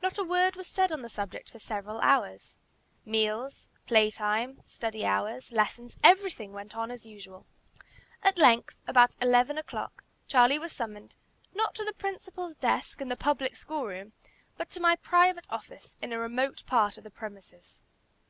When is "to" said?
11.74-11.84, 14.70-14.80